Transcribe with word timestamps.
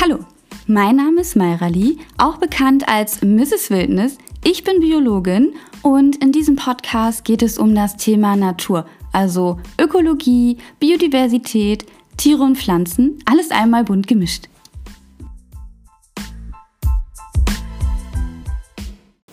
Hallo, 0.00 0.18
mein 0.66 0.96
Name 0.96 1.20
ist 1.20 1.36
Mayra 1.36 1.68
Lee, 1.68 1.96
auch 2.18 2.38
bekannt 2.38 2.88
als 2.88 3.22
Mrs. 3.22 3.70
Wildnis. 3.70 4.18
Ich 4.42 4.64
bin 4.64 4.80
Biologin 4.80 5.54
und 5.82 6.16
in 6.16 6.32
diesem 6.32 6.56
Podcast 6.56 7.24
geht 7.24 7.42
es 7.42 7.58
um 7.58 7.74
das 7.76 7.96
Thema 7.96 8.34
Natur, 8.34 8.86
also 9.12 9.60
Ökologie, 9.80 10.58
Biodiversität, 10.80 11.86
Tiere 12.16 12.42
und 12.42 12.58
Pflanzen, 12.58 13.18
alles 13.24 13.52
einmal 13.52 13.84
bunt 13.84 14.08
gemischt. 14.08 14.48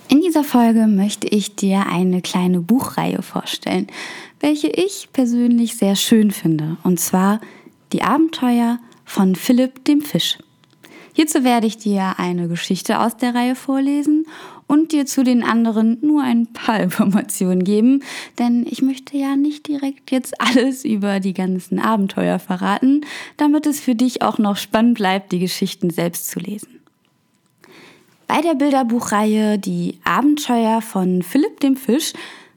In 0.09 0.21
dieser 0.21 0.43
Folge 0.43 0.85
möchte 0.85 1.27
ich 1.27 1.55
dir 1.55 1.87
eine 1.87 2.21
kleine 2.21 2.61
Buchreihe 2.61 3.23
vorstellen, 3.23 3.87
welche 4.39 4.67
ich 4.67 5.09
persönlich 5.11 5.75
sehr 5.75 5.95
schön 5.95 6.29
finde, 6.29 6.77
und 6.83 6.99
zwar 6.99 7.41
Die 7.93 8.03
Abenteuer 8.03 8.79
von 9.03 9.35
Philipp 9.35 9.83
dem 9.83 10.01
Fisch. 10.01 10.37
Hierzu 11.13 11.43
werde 11.43 11.67
ich 11.67 11.77
dir 11.77 12.15
eine 12.17 12.47
Geschichte 12.47 12.99
aus 12.99 13.17
der 13.17 13.35
Reihe 13.35 13.55
vorlesen 13.55 14.25
und 14.67 14.93
dir 14.93 15.05
zu 15.05 15.23
den 15.23 15.43
anderen 15.43 15.97
nur 16.01 16.23
ein 16.23 16.47
paar 16.47 16.79
Informationen 16.81 17.63
geben, 17.63 18.03
denn 18.39 18.65
ich 18.65 18.81
möchte 18.81 19.17
ja 19.17 19.35
nicht 19.35 19.67
direkt 19.67 20.11
jetzt 20.11 20.39
alles 20.39 20.85
über 20.85 21.19
die 21.19 21.33
ganzen 21.33 21.79
Abenteuer 21.79 22.39
verraten, 22.39 23.01
damit 23.37 23.65
es 23.65 23.81
für 23.81 23.95
dich 23.95 24.21
auch 24.21 24.37
noch 24.37 24.55
spannend 24.55 24.97
bleibt, 24.97 25.31
die 25.33 25.39
Geschichten 25.39 25.89
selbst 25.89 26.29
zu 26.29 26.39
lesen. 26.39 26.79
Bei 28.27 28.39
der 28.39 28.55
Bilderbuchreihe 28.55 29.59
Die 29.59 29.99
Abenteuer 30.05 30.81
von 30.81 31.21
Philipp 31.21 31.59
dem 31.59 31.75
Fisch 31.75 32.13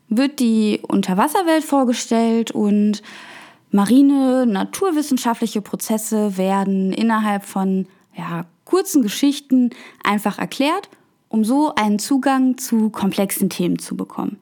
wird 0.09 0.39
die 0.39 0.79
Unterwasserwelt 0.87 1.65
vorgestellt 1.65 2.53
und 2.53 3.03
marine 3.73 4.47
naturwissenschaftliche 4.47 5.63
Prozesse 5.63 6.37
werden 6.37 6.93
innerhalb 6.93 7.45
von 7.45 7.89
ja, 8.17 8.47
kurzen 8.65 9.03
Geschichten 9.03 9.71
einfach 10.03 10.39
erklärt, 10.39 10.89
um 11.29 11.45
so 11.45 11.75
einen 11.75 11.99
Zugang 11.99 12.59
zu 12.59 12.91
komplexen 12.91 13.51
Themen 13.51 13.79
zu 13.79 13.97
bekommen. 13.97 14.39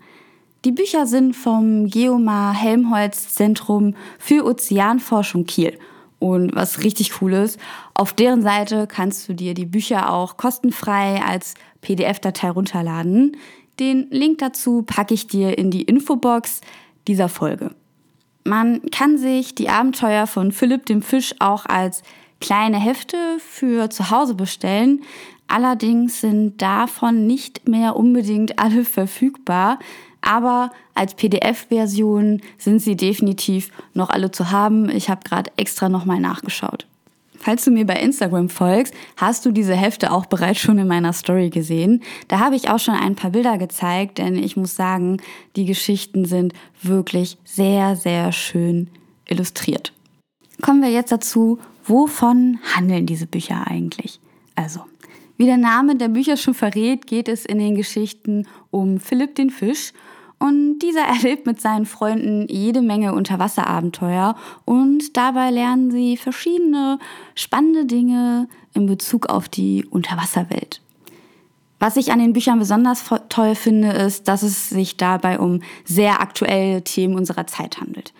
Die 0.64 0.73
Bücher 0.73 1.06
sind 1.06 1.34
vom 1.34 1.89
Geomar 1.89 2.55
Helmholtz 2.55 3.34
Zentrum 3.34 3.95
für 4.19 4.45
Ozeanforschung 4.45 5.45
Kiel. 5.45 5.77
Und 6.20 6.55
was 6.55 6.84
richtig 6.84 7.20
cool 7.20 7.33
ist, 7.33 7.59
auf 7.95 8.12
deren 8.12 8.42
Seite 8.42 8.87
kannst 8.87 9.29
du 9.29 9.34
dir 9.34 9.55
die 9.55 9.67
Bücher 9.67 10.12
auch 10.12 10.36
kostenfrei 10.36 11.20
als 11.20 11.55
PDF-Datei 11.81 12.51
runterladen. 12.51 13.36
Den 13.81 14.07
Link 14.11 14.39
dazu 14.39 14.83
packe 14.83 15.14
ich 15.14 15.27
dir 15.27 15.59
in 15.59 15.73
die 15.73 15.83
Infobox 15.83 16.61
dieser 17.09 17.29
Folge. 17.29 17.75
Man 18.45 18.83
kann 18.91 19.19
sich 19.19 19.57
die 19.57 19.69
Abenteuer 19.69 20.29
von 20.29 20.53
Philipp 20.53 20.86
dem 20.86 21.03
Fisch 21.03 21.34
auch 21.41 21.67
als 21.67 22.05
kleine 22.43 22.79
Hefte 22.79 23.17
für 23.39 23.89
zu 23.89 24.11
Hause 24.11 24.35
bestellen. 24.35 25.03
Allerdings 25.48 26.21
sind 26.21 26.61
davon 26.61 27.27
nicht 27.27 27.67
mehr 27.69 27.97
unbedingt 27.97 28.59
alle 28.59 28.85
verfügbar. 28.98 29.79
Aber 30.21 30.70
als 30.95 31.15
PDF-Version 31.15 32.43
sind 32.59 32.81
sie 32.81 32.97
definitiv 32.97 33.70
noch 33.95 34.11
alle 34.11 34.31
zu 34.31 34.51
haben. 34.51 34.89
Ich 34.91 35.09
habe 35.09 35.23
gerade 35.25 35.51
extra 35.57 35.89
nochmal 35.89 36.20
nachgeschaut. 36.20 36.87
Falls 37.39 37.65
du 37.65 37.73
mir 37.73 37.85
bei 37.85 37.97
Instagram 37.97 38.48
folgst, 38.48 38.95
hast 39.17 39.45
du 39.45 39.51
diese 39.51 39.75
Hefte 39.75 40.13
auch 40.13 40.27
bereits 40.27 40.61
schon 40.61 40.79
in 40.79 40.87
meiner 40.87 41.13
Story 41.13 41.51
gesehen. 41.51 42.03
Da 42.29 42.39
habe 42.39 42.55
ich 42.55 42.70
auch 42.70 42.79
schon 42.79 42.95
ein 42.95 43.17
paar 43.17 43.33
Bilder 43.33 43.59
gezeigt, 43.59 44.19
denn 44.19 44.37
ich 44.37 44.57
muss 44.57 44.77
sagen, 44.77 45.17
die 45.57 45.65
Geschichten 45.65 46.25
sind 46.25 46.53
wirklich 46.83 47.39
sehr, 47.45 47.97
sehr 47.97 48.31
schön 48.31 48.89
illustriert. 49.27 49.93
Kommen 50.61 50.83
wir 50.83 50.91
jetzt 50.91 51.11
dazu, 51.11 51.59
wovon 51.84 52.58
handeln 52.75 53.06
diese 53.06 53.27
Bücher 53.27 53.66
eigentlich? 53.66 54.20
Also, 54.55 54.80
wie 55.36 55.46
der 55.46 55.57
Name 55.57 55.96
der 55.96 56.08
Bücher 56.08 56.36
schon 56.36 56.55
verrät, 56.55 57.07
geht 57.07 57.29
es 57.29 57.45
in 57.45 57.58
den 57.58 57.74
Geschichten 57.74 58.46
um 58.70 59.01
Philipp 59.01 59.34
den 59.34 59.51
Fisch 59.51 59.92
und 60.39 60.80
dieser 60.80 61.02
erlebt 61.07 61.46
mit 61.46 61.61
seinen 61.61 61.86
Freunden 61.86 62.46
jede 62.48 62.83
Menge 62.83 63.14
Unterwasserabenteuer 63.14 64.36
und 64.64 65.17
dabei 65.17 65.51
lernen 65.51 65.90
sie 65.90 66.17
verschiedene 66.17 66.98
spannende 67.34 67.86
Dinge 67.86 68.48
in 68.74 68.86
Bezug 68.86 69.27
auf 69.27 69.48
die 69.48 69.84
Unterwasserwelt. 69.84 70.80
Was 71.78 71.96
ich 71.96 72.12
an 72.12 72.20
den 72.20 72.33
Büchern 72.33 72.61
besonders 72.61 73.05
toll 73.28 73.57
finde, 73.57 73.89
ist, 73.89 74.28
dass 74.28 74.45
es 74.45 74.68
sich 74.68 74.96
dabei 74.96 75.40
um 75.40 75.62
sehr 75.84 76.20
aktuelle 76.20 76.84
Themen 76.84 77.17
unserer 77.17 77.48
Zeit 77.48 77.80
handelt. 77.80 78.12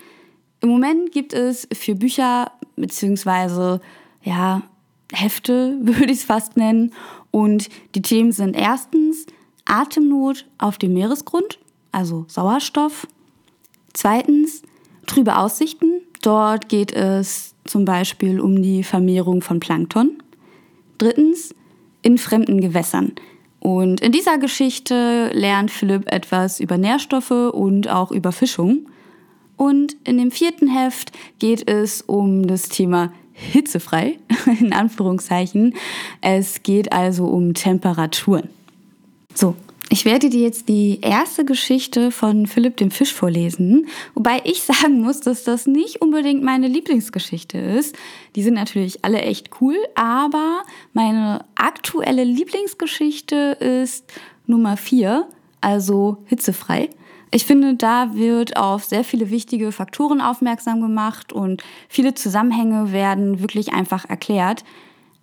Im 0.63 0.69
Moment 0.69 1.11
gibt 1.11 1.33
es 1.33 1.67
für 1.71 1.93
Bücher 1.93 2.51
beziehungsweise 2.75 3.81
ja 4.23 4.63
Hefte 5.11 5.77
würde 5.81 6.11
ich 6.11 6.19
es 6.19 6.23
fast 6.23 6.57
nennen 6.57 6.93
und 7.29 7.69
die 7.93 8.01
Themen 8.01 8.31
sind 8.31 8.55
erstens 8.55 9.27
Atemnot 9.65 10.45
auf 10.57 10.79
dem 10.79 10.93
Meeresgrund 10.93 11.59
also 11.93 12.25
Sauerstoff. 12.27 13.07
Zweitens 13.93 14.63
trübe 15.05 15.37
Aussichten. 15.37 16.01
Dort 16.21 16.67
geht 16.67 16.91
es 16.91 17.53
zum 17.63 17.85
Beispiel 17.85 18.41
um 18.41 18.61
die 18.61 18.83
Vermehrung 18.83 19.41
von 19.41 19.59
Plankton. 19.59 20.21
Drittens 20.97 21.55
in 22.01 22.17
fremden 22.17 22.59
Gewässern. 22.59 23.13
Und 23.59 24.01
in 24.01 24.11
dieser 24.11 24.37
Geschichte 24.37 25.29
lernt 25.33 25.71
Philipp 25.71 26.11
etwas 26.11 26.59
über 26.59 26.77
Nährstoffe 26.77 27.31
und 27.31 27.87
auch 27.89 28.11
über 28.11 28.33
Fischung. 28.33 28.87
Und 29.57 29.95
in 30.03 30.17
dem 30.17 30.31
vierten 30.31 30.67
Heft 30.67 31.11
geht 31.39 31.69
es 31.69 32.01
um 32.01 32.47
das 32.47 32.69
Thema 32.69 33.11
hitzefrei, 33.33 34.17
in 34.59 34.73
Anführungszeichen. 34.73 35.75
Es 36.21 36.63
geht 36.63 36.91
also 36.91 37.25
um 37.25 37.53
Temperaturen. 37.53 38.49
So, 39.33 39.55
ich 39.89 40.05
werde 40.05 40.29
dir 40.29 40.41
jetzt 40.41 40.69
die 40.69 40.99
erste 41.01 41.45
Geschichte 41.45 42.09
von 42.09 42.47
Philipp 42.47 42.77
dem 42.77 42.89
Fisch 42.89 43.13
vorlesen, 43.13 43.87
wobei 44.15 44.41
ich 44.43 44.63
sagen 44.63 45.01
muss, 45.01 45.19
dass 45.19 45.43
das 45.43 45.67
nicht 45.67 46.01
unbedingt 46.01 46.43
meine 46.43 46.67
Lieblingsgeschichte 46.67 47.57
ist. 47.57 47.95
Die 48.35 48.43
sind 48.43 48.55
natürlich 48.55 49.05
alle 49.05 49.21
echt 49.21 49.49
cool, 49.61 49.75
aber 49.95 50.63
meine 50.93 51.45
aktuelle 51.55 52.23
Lieblingsgeschichte 52.23 53.57
ist 53.59 54.11
Nummer 54.47 54.77
4, 54.77 55.27
also 55.61 56.17
hitzefrei. 56.25 56.89
Ich 57.35 57.45
finde, 57.45 57.73
da 57.73 58.13
wird 58.13 58.57
auf 58.57 58.83
sehr 58.83 59.03
viele 59.03 59.31
wichtige 59.31 59.71
Faktoren 59.71 60.21
aufmerksam 60.21 60.81
gemacht 60.81 61.33
und 61.33 61.63
viele 61.89 62.13
Zusammenhänge 62.13 62.91
werden 62.91 63.41
wirklich 63.41 63.73
einfach 63.73 64.07
erklärt. 64.07 64.63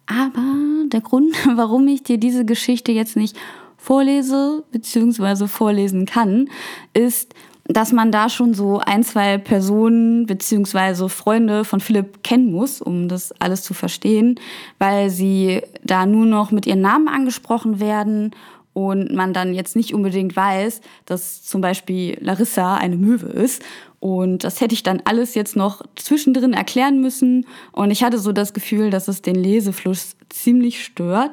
Aber 0.06 0.43
der 0.87 1.03
Grund, 1.03 1.37
warum 1.54 1.87
ich 1.87 2.03
dir 2.03 2.19
diese 2.19 2.44
Geschichte 2.44 2.91
jetzt 2.91 3.16
nicht 3.16 3.37
vorlese 3.76 4.65
bzw. 4.72 5.47
vorlesen 5.47 6.04
kann, 6.04 6.48
ist, 6.94 7.32
dass 7.66 7.93
man 7.93 8.10
da 8.10 8.28
schon 8.28 8.54
so 8.54 8.81
ein, 8.84 9.04
zwei 9.04 9.38
Personen 9.38 10.27
bzw. 10.27 11.09
Freunde 11.09 11.65
von 11.65 11.78
Philipp 11.78 12.25
kennen 12.25 12.50
muss, 12.50 12.82
um 12.82 13.06
das 13.06 13.31
alles 13.41 13.62
zu 13.62 13.72
verstehen, 13.72 14.34
weil 14.81 15.10
sie 15.10 15.62
da 15.84 16.06
nur 16.06 16.27
noch 16.27 16.50
mit 16.50 16.66
ihren 16.66 16.81
Namen 16.81 17.06
angesprochen 17.06 17.78
werden 17.78 18.32
und 18.72 19.12
man 19.12 19.32
dann 19.32 19.54
jetzt 19.54 19.76
nicht 19.76 19.94
unbedingt 19.94 20.36
weiß, 20.36 20.81
dass 21.04 21.42
zum 21.42 21.60
Beispiel 21.60 22.16
Larissa 22.20 22.76
eine 22.76 22.97
Möwe 22.97 23.26
ist. 23.26 23.62
Und 23.98 24.44
das 24.44 24.60
hätte 24.60 24.75
ich 24.75 24.82
dann 24.82 25.03
alles 25.04 25.34
jetzt 25.34 25.56
noch 25.56 25.82
zwischendrin 25.97 26.53
erklären 26.53 27.00
müssen. 27.00 27.47
Und 27.72 27.91
ich 27.91 28.03
hatte 28.03 28.19
so 28.19 28.32
das 28.32 28.53
Gefühl, 28.53 28.91
dass 28.91 29.09
es 29.09 29.22
den 29.22 29.34
Lesefluss 29.34 30.16
ziemlich 30.28 30.84
stört. 30.84 31.32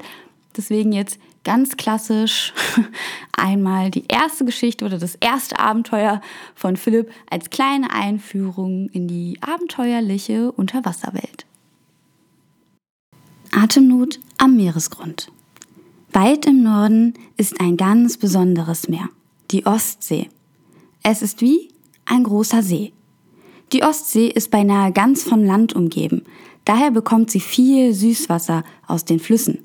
Deswegen 0.56 0.92
jetzt 0.92 1.20
ganz 1.44 1.78
klassisch 1.78 2.54
einmal 3.38 3.90
die 3.90 4.04
erste 4.10 4.44
Geschichte 4.44 4.84
oder 4.84 4.98
das 4.98 5.16
erste 5.16 5.60
Abenteuer 5.60 6.22
von 6.56 6.76
Philipp 6.76 7.10
als 7.30 7.50
kleine 7.50 7.94
Einführung 7.94 8.90
in 8.90 9.08
die 9.08 9.38
abenteuerliche 9.42 10.52
Unterwasserwelt. 10.52 11.46
Atemnot 13.54 14.20
am 14.38 14.58
Meeresgrund. 14.58 15.32
Weit 16.20 16.48
im 16.48 16.64
Norden 16.64 17.14
ist 17.38 17.62
ein 17.62 17.78
ganz 17.78 18.18
besonderes 18.18 18.88
Meer, 18.90 19.08
die 19.52 19.68
Ostsee. 19.68 20.30
Es 21.04 21.22
ist 21.22 21.42
wie 21.42 21.70
ein 22.06 22.24
großer 22.24 22.64
See. 22.64 22.92
Die 23.72 23.84
Ostsee 23.84 24.28
ist 24.28 24.50
beinahe 24.50 24.92
ganz 24.92 25.22
von 25.22 25.46
Land 25.46 25.74
umgeben, 25.74 26.24
daher 26.66 26.90
bekommt 26.90 27.30
sie 27.30 27.40
viel 27.40 27.94
Süßwasser 27.94 28.64
aus 28.88 29.06
den 29.06 29.20
Flüssen. 29.20 29.60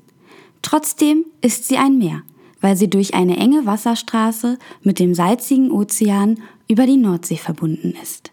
Trotzdem 0.61 1.25
ist 1.41 1.67
sie 1.67 1.77
ein 1.77 1.97
Meer, 1.97 2.21
weil 2.61 2.77
sie 2.77 2.87
durch 2.87 3.15
eine 3.15 3.37
enge 3.37 3.65
Wasserstraße 3.65 4.59
mit 4.83 4.99
dem 4.99 5.15
salzigen 5.15 5.71
Ozean 5.71 6.39
über 6.67 6.85
die 6.85 6.97
Nordsee 6.97 7.37
verbunden 7.37 7.95
ist. 7.99 8.31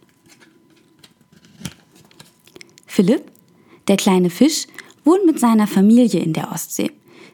Philipp, 2.84 3.22
der 3.88 3.96
kleine 3.96 4.28
Fisch, 4.28 4.66
wohnt 5.04 5.24
mit 5.24 5.40
seiner 5.40 5.66
Familie 5.66 6.20
in 6.20 6.34
der 6.34 6.52
Ostsee. 6.52 6.90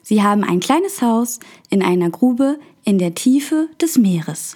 Sie 0.08 0.22
haben 0.22 0.44
ein 0.44 0.60
kleines 0.60 1.02
Haus 1.02 1.40
in 1.68 1.82
einer 1.82 2.10
Grube 2.10 2.60
in 2.84 2.98
der 2.98 3.16
Tiefe 3.16 3.68
des 3.82 3.98
Meeres. 3.98 4.54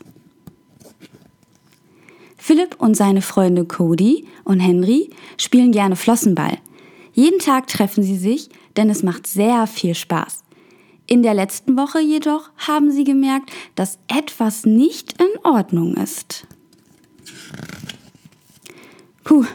Philipp 2.37 2.76
und 2.79 2.97
seine 2.97 3.20
Freunde 3.20 3.64
Cody 3.64 4.29
und 4.44 4.61
Henry 4.61 5.11
spielen 5.38 5.73
gerne 5.73 5.97
Flossenball. 5.97 6.58
Jeden 7.14 7.41
Tag 7.41 7.67
treffen 7.67 8.05
sie 8.05 8.17
sich, 8.17 8.49
denn 8.76 8.91
es 8.91 9.02
macht 9.02 9.26
sehr 9.26 9.67
viel 9.67 9.97
Spaß. 9.97 10.44
In 11.08 11.25
der 11.25 11.35
letzten 11.35 11.76
Woche 11.76 11.99
jedoch 11.99 12.50
haben 12.56 12.93
sie 12.93 13.02
gemerkt, 13.02 13.50
dass 13.75 13.99
etwas 14.06 14.67
nicht 14.67 15.20
in 15.20 15.44
Ordnung 15.44 15.94
ist. 15.94 16.47
Puh, 19.25 19.47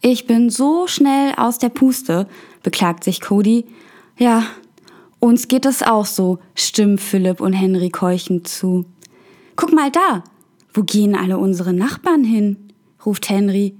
ich 0.00 0.28
bin 0.28 0.48
so 0.48 0.86
schnell 0.86 1.34
aus 1.36 1.58
der 1.58 1.70
Puste, 1.70 2.28
beklagt 2.62 3.02
sich 3.02 3.20
Cody. 3.20 3.64
Ja, 4.16 4.44
uns 5.20 5.48
geht 5.48 5.66
es 5.66 5.82
auch 5.82 6.06
so, 6.06 6.38
stimmen 6.54 6.98
Philipp 6.98 7.40
und 7.40 7.52
Henry 7.52 7.90
keuchend 7.90 8.48
zu. 8.48 8.84
Guck 9.56 9.72
mal 9.72 9.90
da, 9.90 10.24
wo 10.72 10.82
gehen 10.82 11.16
alle 11.16 11.38
unsere 11.38 11.72
Nachbarn 11.72 12.24
hin? 12.24 12.56
ruft 13.04 13.28
Henry. 13.28 13.74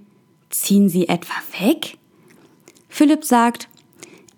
Ziehen 0.51 0.89
sie 0.89 1.09
etwa 1.09 1.35
weg? 1.61 1.99
Philipp 2.89 3.25
sagt, 3.25 3.69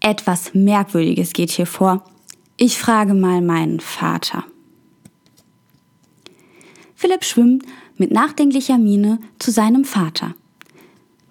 etwas 0.01 0.55
Merkwürdiges 0.55 1.33
geht 1.33 1.51
hier 1.51 1.67
vor. 1.67 2.05
Ich 2.57 2.79
frage 2.79 3.15
mal 3.15 3.41
meinen 3.41 3.81
Vater. 3.81 4.45
Philipp 6.95 7.25
schwimmt 7.25 7.65
mit 7.97 8.11
nachdenklicher 8.11 8.77
Miene 8.77 9.19
zu 9.39 9.51
seinem 9.51 9.85
Vater. 9.85 10.35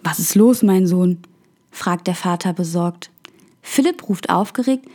Was 0.02 0.18
ist 0.20 0.36
los, 0.36 0.64
mein 0.64 0.88
Sohn? 0.88 1.20
fragt 1.72 2.08
der 2.08 2.16
Vater 2.16 2.54
besorgt. 2.54 3.12
Philipp 3.62 4.10
ruft 4.10 4.30
aufgeregt, 4.30 4.88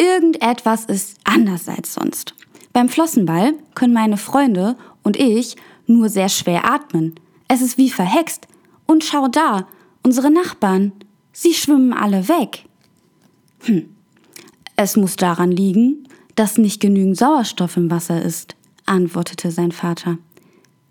irgendetwas 0.00 0.86
ist 0.86 1.18
anders 1.24 1.68
als 1.68 1.94
sonst. 1.94 2.34
Beim 2.72 2.88
Flossenball 2.88 3.52
können 3.74 3.92
meine 3.92 4.16
Freunde 4.16 4.76
und 5.02 5.18
ich 5.18 5.56
nur 5.86 6.08
sehr 6.08 6.28
schwer 6.28 6.64
atmen. 6.70 7.14
Es 7.48 7.60
ist 7.60 7.78
wie 7.78 7.90
verhext. 7.90 8.46
Und 8.86 9.04
schau 9.04 9.28
da, 9.28 9.66
unsere 10.02 10.30
Nachbarn, 10.30 10.92
sie 11.32 11.52
schwimmen 11.52 11.92
alle 11.92 12.28
weg. 12.28 12.64
Hm, 13.60 13.94
es 14.76 14.96
muss 14.96 15.16
daran 15.16 15.50
liegen, 15.50 16.08
dass 16.34 16.58
nicht 16.58 16.80
genügend 16.80 17.18
Sauerstoff 17.18 17.76
im 17.76 17.90
Wasser 17.90 18.22
ist, 18.22 18.56
antwortete 18.86 19.50
sein 19.50 19.72
Vater. 19.72 20.18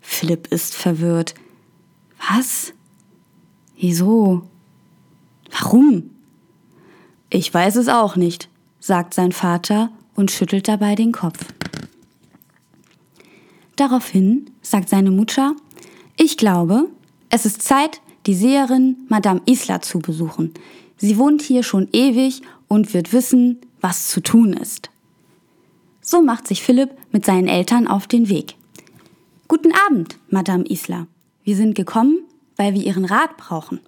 Philipp 0.00 0.46
ist 0.48 0.74
verwirrt. 0.74 1.34
Was? 2.30 2.72
Wieso? 3.76 4.42
Warum? 5.50 6.10
Ich 7.30 7.52
weiß 7.52 7.76
es 7.76 7.88
auch 7.88 8.16
nicht, 8.16 8.49
sagt 8.80 9.14
sein 9.14 9.32
Vater 9.32 9.90
und 10.14 10.30
schüttelt 10.30 10.66
dabei 10.66 10.94
den 10.94 11.12
Kopf. 11.12 11.38
Daraufhin 13.76 14.50
sagt 14.62 14.88
seine 14.88 15.10
Mutter, 15.10 15.54
ich 16.16 16.36
glaube, 16.36 16.88
es 17.30 17.46
ist 17.46 17.62
Zeit, 17.62 18.00
die 18.26 18.34
Seherin 18.34 18.96
Madame 19.08 19.40
Isla 19.46 19.80
zu 19.80 20.00
besuchen. 20.00 20.52
Sie 20.96 21.16
wohnt 21.16 21.40
hier 21.40 21.62
schon 21.62 21.88
ewig 21.92 22.42
und 22.68 22.92
wird 22.92 23.12
wissen, 23.12 23.58
was 23.80 24.08
zu 24.08 24.20
tun 24.20 24.52
ist. 24.52 24.90
So 26.02 26.20
macht 26.20 26.46
sich 26.46 26.62
Philipp 26.62 26.90
mit 27.12 27.24
seinen 27.24 27.48
Eltern 27.48 27.86
auf 27.86 28.06
den 28.06 28.28
Weg. 28.28 28.56
Guten 29.48 29.72
Abend, 29.86 30.16
Madame 30.28 30.64
Isla. 30.64 31.06
Wir 31.44 31.56
sind 31.56 31.74
gekommen, 31.74 32.18
weil 32.56 32.74
wir 32.74 32.84
Ihren 32.84 33.04
Rat 33.04 33.36
brauchen. 33.36 33.80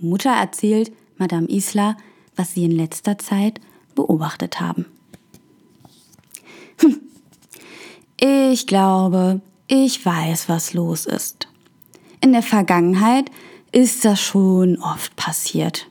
Mutter 0.00 0.30
erzählt 0.30 0.92
Madame 1.18 1.48
Isla, 1.48 1.96
was 2.36 2.52
sie 2.52 2.64
in 2.64 2.70
letzter 2.70 3.18
Zeit 3.18 3.60
beobachtet 3.96 4.60
haben. 4.60 4.86
Hm. 6.78 7.00
Ich 8.20 8.68
glaube, 8.68 9.40
ich 9.66 10.06
weiß, 10.06 10.48
was 10.48 10.72
los 10.72 11.06
ist. 11.06 11.48
In 12.20 12.32
der 12.32 12.42
Vergangenheit 12.42 13.30
ist 13.72 14.04
das 14.04 14.20
schon 14.20 14.78
oft 14.78 15.16
passiert. 15.16 15.88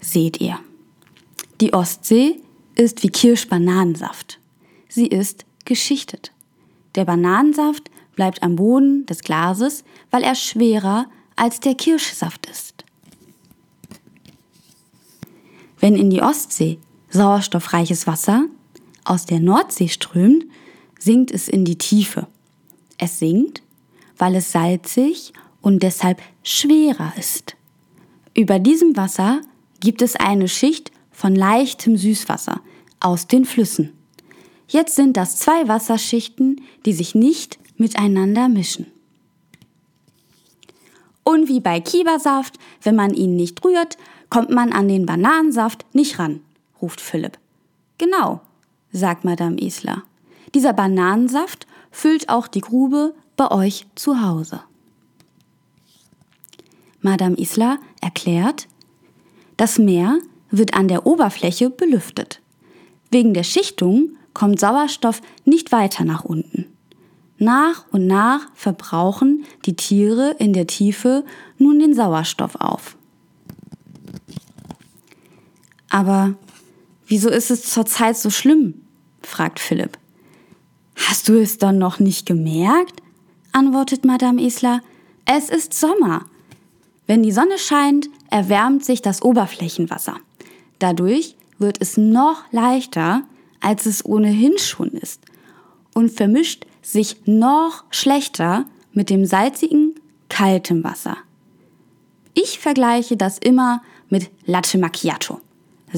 Seht 0.00 0.40
ihr. 0.40 0.58
Die 1.60 1.72
Ostsee 1.72 2.40
ist 2.74 3.02
wie 3.04 3.08
Kirschbananensaft. 3.08 4.40
Sie 4.88 5.06
ist 5.06 5.44
geschichtet. 5.64 6.32
Der 6.96 7.04
Bananensaft 7.04 7.90
bleibt 8.14 8.42
am 8.42 8.56
Boden 8.56 9.06
des 9.06 9.20
Glases, 9.20 9.84
weil 10.10 10.22
er 10.22 10.34
schwerer 10.34 11.06
als 11.36 11.60
der 11.60 11.74
Kirschsaft 11.74 12.46
ist. 12.46 12.84
Wenn 15.80 15.96
in 15.96 16.10
die 16.10 16.22
Ostsee 16.22 16.78
sauerstoffreiches 17.14 18.06
Wasser 18.06 18.44
aus 19.04 19.24
der 19.24 19.40
Nordsee 19.40 19.88
strömt, 19.88 20.44
sinkt 20.98 21.30
es 21.30 21.48
in 21.48 21.64
die 21.64 21.78
Tiefe. 21.78 22.26
Es 22.98 23.18
sinkt, 23.18 23.62
weil 24.18 24.34
es 24.34 24.52
salzig 24.52 25.32
und 25.62 25.82
deshalb 25.82 26.20
schwerer 26.42 27.12
ist. 27.18 27.56
Über 28.36 28.58
diesem 28.58 28.96
Wasser 28.96 29.40
gibt 29.80 30.02
es 30.02 30.16
eine 30.16 30.48
Schicht 30.48 30.90
von 31.10 31.34
leichtem 31.34 31.96
Süßwasser 31.96 32.60
aus 33.00 33.26
den 33.26 33.44
Flüssen. 33.44 33.92
Jetzt 34.66 34.96
sind 34.96 35.16
das 35.16 35.36
zwei 35.36 35.68
Wasserschichten, 35.68 36.62
die 36.84 36.92
sich 36.92 37.14
nicht 37.14 37.58
miteinander 37.76 38.48
mischen. 38.48 38.86
Und 41.22 41.48
wie 41.48 41.60
bei 41.60 41.80
Kiebersaft, 41.80 42.58
wenn 42.82 42.96
man 42.96 43.14
ihn 43.14 43.36
nicht 43.36 43.64
rührt, 43.64 43.96
kommt 44.30 44.50
man 44.50 44.72
an 44.72 44.88
den 44.88 45.06
Bananensaft 45.06 45.86
nicht 45.94 46.18
ran, 46.18 46.40
ruft 46.84 47.00
Philipp. 47.00 47.38
Genau, 47.96 48.42
sagt 48.92 49.24
Madame 49.24 49.58
Isla. 49.58 50.02
Dieser 50.54 50.74
Bananensaft 50.74 51.66
füllt 51.90 52.28
auch 52.28 52.46
die 52.46 52.60
Grube 52.60 53.14
bei 53.36 53.50
euch 53.50 53.86
zu 53.94 54.20
Hause. 54.20 54.60
Madame 57.00 57.36
Isla 57.38 57.78
erklärt, 58.02 58.68
das 59.56 59.78
Meer 59.78 60.18
wird 60.50 60.74
an 60.74 60.88
der 60.88 61.06
Oberfläche 61.06 61.70
belüftet. 61.70 62.42
Wegen 63.10 63.32
der 63.32 63.44
Schichtung 63.44 64.10
kommt 64.34 64.60
Sauerstoff 64.60 65.22
nicht 65.46 65.72
weiter 65.72 66.04
nach 66.04 66.24
unten. 66.24 66.66
Nach 67.38 67.86
und 67.92 68.06
nach 68.06 68.48
verbrauchen 68.54 69.44
die 69.64 69.76
Tiere 69.76 70.36
in 70.38 70.52
der 70.52 70.66
Tiefe 70.66 71.24
nun 71.56 71.78
den 71.78 71.94
Sauerstoff 71.94 72.56
auf. 72.56 72.96
Aber 75.88 76.34
wieso 77.06 77.28
ist 77.28 77.50
es 77.50 77.70
zurzeit 77.70 78.16
so 78.16 78.30
schlimm? 78.30 78.82
fragt 79.22 79.58
Philipp. 79.60 79.98
Hast 80.96 81.28
du 81.28 81.40
es 81.40 81.58
dann 81.58 81.78
noch 81.78 81.98
nicht 81.98 82.26
gemerkt? 82.26 83.02
antwortet 83.52 84.04
Madame 84.04 84.42
Isla. 84.42 84.80
Es 85.24 85.48
ist 85.48 85.74
Sommer. 85.74 86.26
Wenn 87.06 87.22
die 87.22 87.32
Sonne 87.32 87.58
scheint, 87.58 88.08
erwärmt 88.30 88.84
sich 88.84 89.02
das 89.02 89.22
Oberflächenwasser. 89.22 90.16
Dadurch 90.78 91.36
wird 91.58 91.80
es 91.80 91.96
noch 91.96 92.42
leichter, 92.50 93.22
als 93.60 93.86
es 93.86 94.04
ohnehin 94.04 94.58
schon 94.58 94.90
ist 94.90 95.22
und 95.94 96.10
vermischt 96.10 96.66
sich 96.82 97.16
noch 97.26 97.84
schlechter 97.90 98.66
mit 98.92 99.10
dem 99.10 99.24
salzigen, 99.24 99.94
kalten 100.28 100.84
Wasser. 100.84 101.16
Ich 102.34 102.58
vergleiche 102.58 103.16
das 103.16 103.38
immer 103.38 103.82
mit 104.08 104.30
Latte 104.44 104.78
Macchiato, 104.78 105.40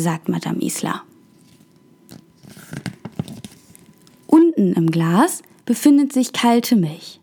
sagt 0.01 0.29
Madame 0.29 0.61
Isla. 0.61 1.03
Unten 4.27 4.75
im 4.75 4.91
Glas 4.91 5.43
befindet 5.65 6.13
sich 6.13 6.33
kalte 6.33 6.77
Milch. 6.77 7.21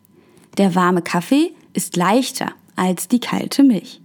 Der 0.57 0.75
warme 0.75 1.01
Kaffee 1.01 1.53
ist 1.73 1.95
leichter 1.95 2.51
als 2.75 3.07
die 3.07 3.19
kalte 3.19 3.63
Milch. 3.63 4.01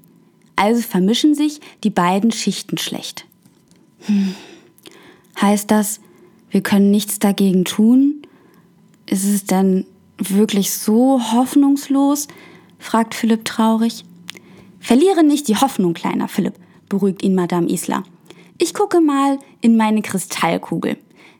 Also 0.56 0.82
vermischen 0.82 1.34
sich 1.34 1.60
die 1.84 1.90
beiden 1.90 2.32
Schichten 2.32 2.78
schlecht. 2.78 3.26
Hm. 4.00 4.34
Heißt 5.40 5.70
das, 5.70 6.00
wir 6.50 6.62
können 6.62 6.90
nichts 6.90 7.18
dagegen 7.18 7.64
tun? 7.64 8.22
Ist 9.06 9.24
es 9.24 9.44
denn 9.44 9.86
wirklich 10.18 10.72
so 10.72 11.20
hoffnungslos? 11.32 12.28
fragt 12.78 13.14
Philipp 13.14 13.44
traurig. 13.44 14.04
Verliere 14.80 15.24
nicht 15.24 15.48
die 15.48 15.56
Hoffnung, 15.56 15.94
kleiner 15.94 16.28
Philipp, 16.28 16.54
beruhigt 16.88 17.22
ihn 17.22 17.34
Madame 17.34 17.68
Isla. 17.68 18.04
Ich 18.58 18.74
gucke 18.74 19.00
mal 19.00 19.38
in 19.60 19.76
meine 19.76 20.02
Kristallkugel, 20.02 20.98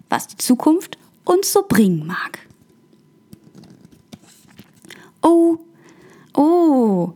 was 0.09 0.29
die 0.29 0.37
Zukunft 0.37 0.97
uns 1.25 1.53
so 1.53 1.65
bringen 1.69 2.07
mag. 2.07 2.39
Oh, 5.21 5.59
oh, 6.35 7.13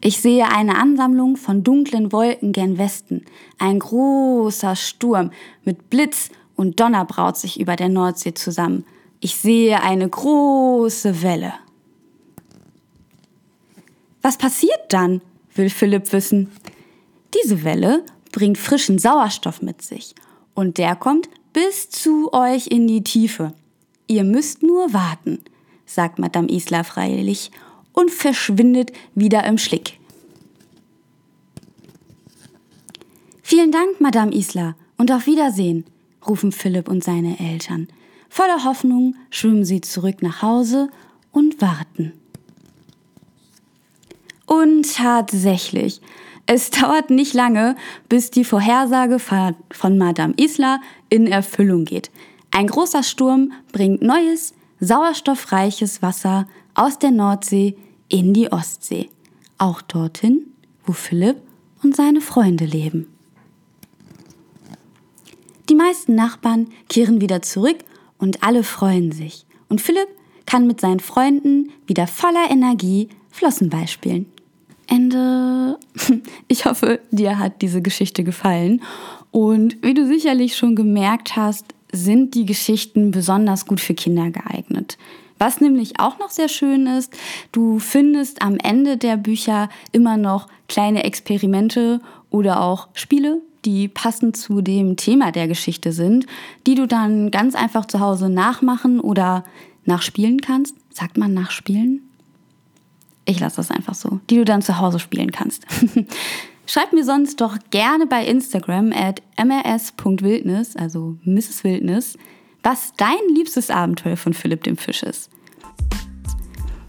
ich 0.00 0.20
sehe 0.20 0.48
eine 0.48 0.76
Ansammlung 0.76 1.36
von 1.36 1.62
dunklen 1.62 2.10
Wolken 2.10 2.52
gen 2.52 2.78
Westen. 2.78 3.24
Ein 3.58 3.78
großer 3.78 4.76
Sturm 4.76 5.30
mit 5.64 5.90
Blitz 5.90 6.30
und 6.56 6.80
Donner 6.80 7.04
braut 7.04 7.36
sich 7.36 7.60
über 7.60 7.76
der 7.76 7.90
Nordsee 7.90 8.34
zusammen. 8.34 8.84
Ich 9.20 9.36
sehe 9.36 9.82
eine 9.82 10.08
große 10.08 11.22
Welle. 11.22 11.54
Was 14.22 14.38
passiert 14.38 14.80
dann? 14.88 15.20
will 15.54 15.70
Philipp 15.70 16.12
wissen. 16.12 16.50
Diese 17.34 17.62
Welle 17.62 18.04
bringt 18.34 18.58
frischen 18.58 18.98
Sauerstoff 18.98 19.62
mit 19.62 19.80
sich 19.80 20.14
und 20.54 20.76
der 20.76 20.96
kommt 20.96 21.28
bis 21.52 21.88
zu 21.88 22.32
euch 22.32 22.66
in 22.66 22.88
die 22.88 23.04
Tiefe. 23.04 23.54
Ihr 24.08 24.24
müsst 24.24 24.64
nur 24.64 24.92
warten, 24.92 25.38
sagt 25.86 26.18
Madame 26.18 26.48
Isla 26.50 26.82
freilich 26.82 27.52
und 27.92 28.10
verschwindet 28.10 28.92
wieder 29.14 29.44
im 29.44 29.56
Schlick. 29.56 30.00
Vielen 33.40 33.70
Dank, 33.70 34.00
Madame 34.00 34.34
Isla, 34.34 34.74
und 34.96 35.12
auf 35.12 35.26
Wiedersehen, 35.26 35.84
rufen 36.26 36.50
Philipp 36.50 36.88
und 36.88 37.04
seine 37.04 37.38
Eltern. 37.38 37.86
Voller 38.28 38.64
Hoffnung 38.64 39.14
schwimmen 39.30 39.64
sie 39.64 39.80
zurück 39.80 40.22
nach 40.22 40.42
Hause 40.42 40.88
und 41.30 41.60
warten. 41.60 42.12
Und 44.46 44.92
tatsächlich, 44.96 46.00
es 46.46 46.70
dauert 46.70 47.10
nicht 47.10 47.32
lange, 47.32 47.76
bis 48.08 48.30
die 48.30 48.44
Vorhersage 48.44 49.18
von 49.18 49.98
Madame 49.98 50.34
Isla 50.36 50.80
in 51.08 51.26
Erfüllung 51.26 51.84
geht. 51.84 52.10
Ein 52.50 52.66
großer 52.66 53.02
Sturm 53.02 53.52
bringt 53.72 54.02
neues, 54.02 54.54
sauerstoffreiches 54.80 56.02
Wasser 56.02 56.46
aus 56.74 56.98
der 56.98 57.12
Nordsee 57.12 57.76
in 58.08 58.34
die 58.34 58.52
Ostsee. 58.52 59.08
Auch 59.56 59.80
dorthin, 59.82 60.52
wo 60.84 60.92
Philipp 60.92 61.40
und 61.82 61.96
seine 61.96 62.20
Freunde 62.20 62.66
leben. 62.66 63.08
Die 65.70 65.74
meisten 65.74 66.14
Nachbarn 66.14 66.68
kehren 66.90 67.22
wieder 67.22 67.40
zurück 67.40 67.78
und 68.18 68.42
alle 68.42 68.64
freuen 68.64 69.12
sich. 69.12 69.46
Und 69.68 69.80
Philipp 69.80 70.08
kann 70.44 70.66
mit 70.66 70.80
seinen 70.80 71.00
Freunden 71.00 71.72
wieder 71.86 72.06
voller 72.06 72.50
Energie 72.50 73.08
Flossenball 73.30 73.88
spielen. 73.88 74.26
Ende. 74.88 75.78
Ich 76.48 76.66
hoffe, 76.66 77.00
dir 77.10 77.38
hat 77.38 77.62
diese 77.62 77.82
Geschichte 77.82 78.22
gefallen. 78.24 78.82
Und 79.30 79.82
wie 79.82 79.94
du 79.94 80.06
sicherlich 80.06 80.56
schon 80.56 80.76
gemerkt 80.76 81.36
hast, 81.36 81.74
sind 81.92 82.34
die 82.34 82.46
Geschichten 82.46 83.10
besonders 83.10 83.66
gut 83.66 83.80
für 83.80 83.94
Kinder 83.94 84.30
geeignet. 84.30 84.98
Was 85.38 85.60
nämlich 85.60 85.98
auch 85.98 86.18
noch 86.18 86.30
sehr 86.30 86.48
schön 86.48 86.86
ist, 86.86 87.12
du 87.52 87.78
findest 87.78 88.42
am 88.42 88.56
Ende 88.56 88.96
der 88.96 89.16
Bücher 89.16 89.68
immer 89.92 90.16
noch 90.16 90.48
kleine 90.68 91.04
Experimente 91.04 92.00
oder 92.30 92.62
auch 92.62 92.88
Spiele, 92.94 93.40
die 93.64 93.88
passend 93.88 94.36
zu 94.36 94.60
dem 94.60 94.96
Thema 94.96 95.32
der 95.32 95.48
Geschichte 95.48 95.92
sind, 95.92 96.26
die 96.66 96.74
du 96.74 96.86
dann 96.86 97.30
ganz 97.30 97.54
einfach 97.54 97.86
zu 97.86 98.00
Hause 98.00 98.28
nachmachen 98.28 99.00
oder 99.00 99.44
nachspielen 99.84 100.40
kannst. 100.40 100.76
Sagt 100.90 101.16
man 101.16 101.34
nachspielen? 101.34 102.02
Ich 103.24 103.40
lasse 103.40 103.56
das 103.56 103.70
einfach 103.70 103.94
so, 103.94 104.20
die 104.30 104.36
du 104.36 104.44
dann 104.44 104.62
zu 104.62 104.78
Hause 104.78 104.98
spielen 104.98 105.32
kannst. 105.32 105.66
Schreib 106.66 106.92
mir 106.92 107.04
sonst 107.04 107.40
doch 107.40 107.58
gerne 107.70 108.06
bei 108.06 108.24
Instagram 108.24 108.92
at 108.92 109.22
mrs.wildnis, 109.38 110.76
also 110.76 111.16
Mrs. 111.24 111.62
Wildnis, 111.64 112.18
was 112.62 112.94
dein 112.96 113.18
liebstes 113.34 113.70
Abenteuer 113.70 114.16
von 114.16 114.32
Philipp 114.32 114.64
dem 114.64 114.76
Fisch 114.76 115.02
ist. 115.02 115.30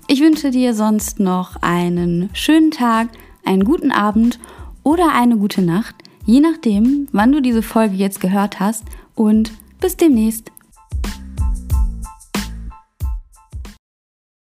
Ich 0.08 0.22
wünsche 0.22 0.52
dir 0.52 0.74
sonst 0.74 1.20
noch 1.20 1.58
einen 1.62 2.30
schönen 2.34 2.72
Tag, 2.72 3.10
einen 3.44 3.66
guten 3.66 3.92
Abend 3.92 4.40
oder 4.84 5.14
eine 5.14 5.38
gute 5.38 5.62
Nacht, 5.62 5.96
je 6.26 6.40
nachdem, 6.40 7.08
wann 7.12 7.32
du 7.32 7.42
diese 7.42 7.62
Folge 7.62 7.96
jetzt 7.96 8.22
gehört 8.22 8.60
hast 8.60 8.86
und 9.16 9.52
bis 9.82 9.98
demnächst. 9.98 10.52